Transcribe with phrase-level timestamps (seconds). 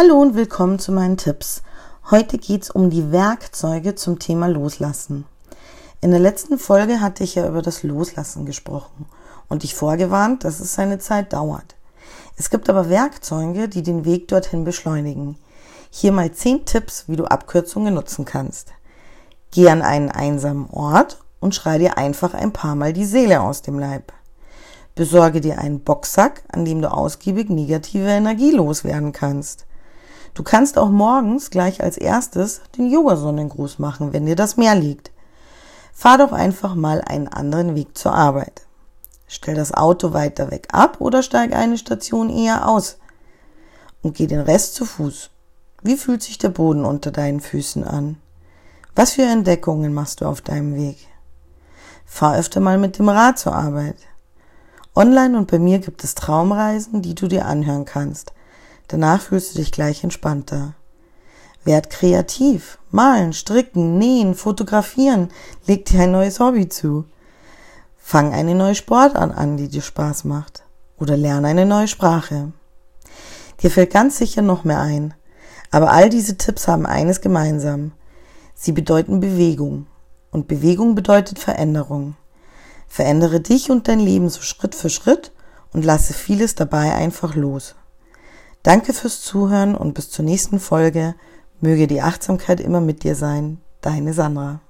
[0.00, 1.60] Hallo und willkommen zu meinen Tipps.
[2.08, 5.24] Heute geht's um die Werkzeuge zum Thema Loslassen.
[6.00, 9.06] In der letzten Folge hatte ich ja über das Loslassen gesprochen
[9.48, 11.74] und dich vorgewarnt, dass es seine Zeit dauert.
[12.36, 15.36] Es gibt aber Werkzeuge, die den Weg dorthin beschleunigen.
[15.90, 18.74] Hier mal zehn Tipps, wie du Abkürzungen nutzen kannst.
[19.50, 23.62] Geh an einen einsamen Ort und schrei dir einfach ein paar Mal die Seele aus
[23.62, 24.12] dem Leib.
[24.94, 29.64] Besorge dir einen Boxsack, an dem du ausgiebig negative Energie loswerden kannst.
[30.34, 35.10] Du kannst auch morgens gleich als erstes den Yoga-Sonnengruß machen, wenn dir das mehr liegt.
[35.92, 38.66] Fahr doch einfach mal einen anderen Weg zur Arbeit.
[39.26, 42.98] Stell das Auto weiter weg ab oder steig eine Station eher aus
[44.02, 45.30] und geh den Rest zu Fuß.
[45.82, 48.16] Wie fühlt sich der Boden unter deinen Füßen an?
[48.94, 51.06] Was für Entdeckungen machst du auf deinem Weg?
[52.04, 53.96] Fahr öfter mal mit dem Rad zur Arbeit.
[54.94, 58.32] Online und bei mir gibt es Traumreisen, die du dir anhören kannst.
[58.88, 60.74] Danach fühlst du dich gleich entspannter.
[61.64, 62.78] Werd kreativ.
[62.90, 65.30] Malen, stricken, nähen, fotografieren.
[65.66, 67.04] Leg dir ein neues Hobby zu.
[67.98, 70.62] Fang eine neue Sportart an, die dir Spaß macht.
[70.98, 72.52] Oder lerne eine neue Sprache.
[73.62, 75.12] Dir fällt ganz sicher noch mehr ein.
[75.70, 77.92] Aber all diese Tipps haben eines gemeinsam.
[78.54, 79.86] Sie bedeuten Bewegung.
[80.30, 82.16] Und Bewegung bedeutet Veränderung.
[82.86, 85.32] Verändere dich und dein Leben so Schritt für Schritt
[85.74, 87.74] und lasse vieles dabei einfach los.
[88.62, 91.14] Danke fürs Zuhören und bis zur nächsten Folge.
[91.60, 93.60] Möge die Achtsamkeit immer mit dir sein.
[93.80, 94.60] Deine Sandra.